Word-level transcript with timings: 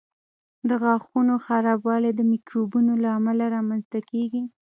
د 0.69 0.69
غاښونو 0.81 1.33
خرابوالی 1.45 2.11
د 2.15 2.21
میکروبونو 2.31 2.93
له 3.03 3.09
امله 3.17 3.45
رامنځته 3.55 3.99
کېږي. 4.09 4.43